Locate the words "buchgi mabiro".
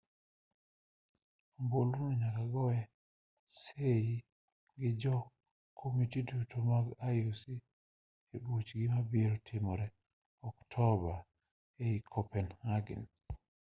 8.45-9.35